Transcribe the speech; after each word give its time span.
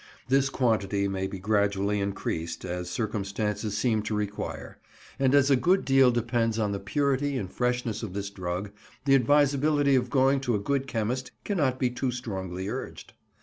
This 0.29 0.49
quantity 0.49 1.07
may 1.07 1.27
be 1.27 1.37
gradually 1.37 1.99
increased, 1.99 2.65
as 2.65 2.89
circumstances 2.89 3.77
seem 3.77 4.01
to 4.01 4.15
require; 4.15 4.79
and 5.19 5.35
as 5.35 5.51
a 5.51 5.55
good 5.55 5.85
deal 5.85 6.09
depends 6.09 6.57
on 6.57 6.71
the 6.71 6.79
purity 6.79 7.37
and 7.37 7.53
freshness 7.53 8.01
of 8.01 8.13
this 8.13 8.31
drug, 8.31 8.71
the 9.05 9.13
advisability 9.13 9.93
of 9.93 10.09
going 10.09 10.39
to 10.39 10.55
a 10.55 10.59
good 10.59 10.87
chemist 10.87 11.29
cannot 11.43 11.77
be 11.77 11.91
too 11.91 12.09
strongly 12.09 12.67
urged. 12.67 13.13